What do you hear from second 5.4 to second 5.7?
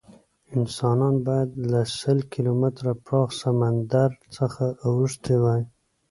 وی.